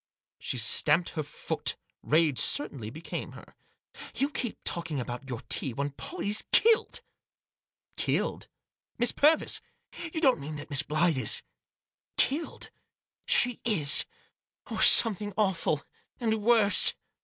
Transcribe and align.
She 0.39 0.57
stamped 0.57 1.09
her 1.09 1.21
foot; 1.21 1.77
rage 2.01 2.39
certainly 2.39 2.89
became 2.89 3.33
her. 3.33 3.55
"You 4.15 4.31
keep 4.31 4.57
talking 4.63 4.99
about 4.99 5.29
your 5.29 5.41
tea, 5.41 5.73
when 5.73 5.91
Pollie's 5.91 6.43
killed!"" 6.51 7.01
Killed— 8.03 8.47
Miss 8.97 9.11
Purvis 9.11 9.61
1 10.05 10.09
You 10.15 10.19
don't 10.21 10.39
mean 10.39 10.55
that 10.55 10.71
Miss 10.71 10.81
Blyth 10.81 11.17
is— 11.17 11.43
killed?"" 12.17 12.71
She 13.35 13.59
is!— 13.63 14.05
or 14.71 14.81
something 14.81 15.35
awful— 15.37 15.83
and 16.19 16.41
worse 16.41 16.95